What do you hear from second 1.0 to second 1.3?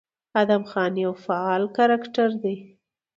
يو